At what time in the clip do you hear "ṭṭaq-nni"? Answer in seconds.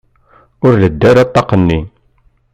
1.29-1.79